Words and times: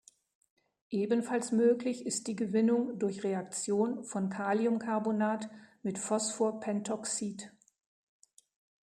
Ebenfalls 0.89 1.51
möglich 1.51 2.07
ist 2.07 2.25
die 2.25 2.35
Gewinnung 2.35 2.97
durch 2.97 3.23
Reaktion 3.23 4.03
von 4.03 4.31
Kaliumcarbonat 4.31 5.47
mit 5.83 5.99
Phosphorpentoxid. 5.99 7.51